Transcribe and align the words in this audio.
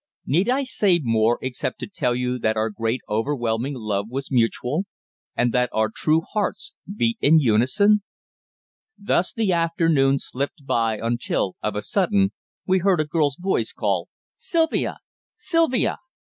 Need 0.25 0.49
I 0.49 0.63
say 0.63 0.97
more, 1.03 1.37
except 1.43 1.79
to 1.81 1.87
tell 1.87 2.15
you 2.15 2.39
that 2.39 2.57
our 2.57 2.71
great 2.71 3.01
overwhelming 3.07 3.75
love 3.75 4.07
was 4.09 4.31
mutual, 4.31 4.85
and 5.35 5.53
that 5.53 5.69
our 5.71 5.91
true 5.93 6.21
hearts 6.21 6.73
beat 6.95 7.19
in 7.21 7.37
unison? 7.37 8.01
Thus 8.97 9.31
the 9.31 9.53
afternoon 9.53 10.17
slipped 10.17 10.65
by 10.65 10.97
until, 10.97 11.53
of 11.61 11.75
a 11.75 11.83
sudden, 11.83 12.31
we 12.65 12.79
heard 12.79 12.99
a 12.99 13.05
girl's 13.05 13.37
voice 13.39 13.71
call: 13.71 14.07
"Sylvia! 14.35 14.97
Sylvia!" 15.35 15.99